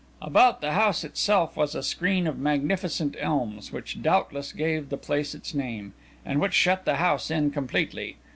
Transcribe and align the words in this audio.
About 0.19 0.61
the 0.61 0.71
house 0.71 1.03
itself 1.03 1.55
was 1.55 1.75
a 1.75 1.83
screen 1.83 2.25
of 2.25 2.39
magnificent 2.39 3.15
elms, 3.19 3.71
which 3.71 4.01
doubtless 4.01 4.51
gave 4.51 4.89
the 4.89 4.97
place 4.97 5.35
its 5.35 5.53
name, 5.53 5.93
and 6.25 6.41
which 6.41 6.55
shut 6.55 6.85
the 6.85 6.95
house 6.95 7.29
in 7.29 7.51
completely. 7.51 8.17